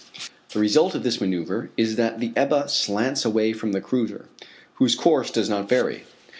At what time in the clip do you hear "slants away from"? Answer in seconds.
2.69-3.71